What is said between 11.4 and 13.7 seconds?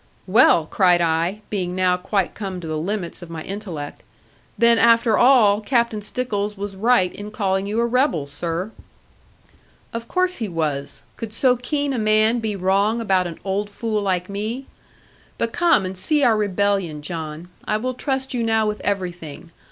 keen a man be wrong about an old